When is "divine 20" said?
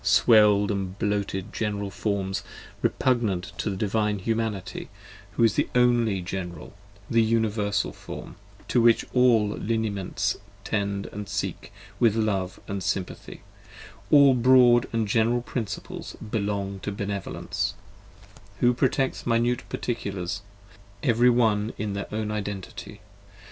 3.75-4.23